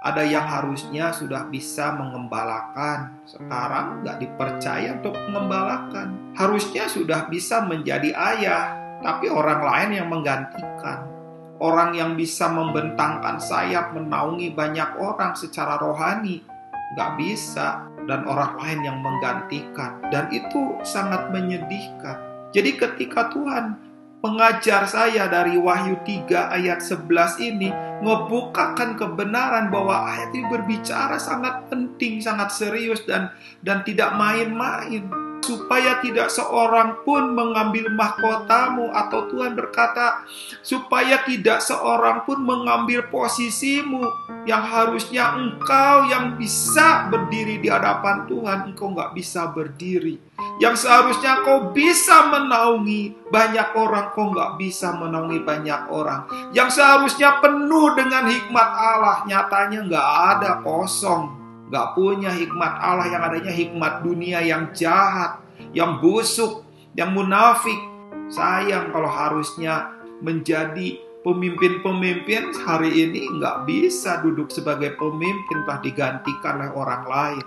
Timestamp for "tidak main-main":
33.84-35.29